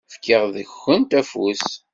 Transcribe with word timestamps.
Fkiɣ 0.13 0.43
deg-kent 0.55 1.11
afus. 1.19 1.65